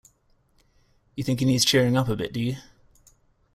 You 1.15 1.23
think 1.23 1.41
he 1.41 1.45
needs 1.45 1.63
cheering 1.63 1.95
up 1.95 2.09
a 2.09 2.15
bit, 2.15 2.33
do 2.33 2.39
you? 2.39 2.55